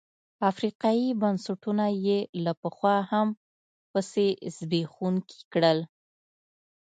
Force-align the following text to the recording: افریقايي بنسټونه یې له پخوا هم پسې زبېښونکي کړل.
افریقايي 0.51 1.07
بنسټونه 1.21 1.85
یې 2.05 2.19
له 2.43 2.51
پخوا 2.61 2.97
هم 3.11 3.27
پسې 3.91 4.25
زبېښونکي 4.55 5.39
کړل. 5.53 5.79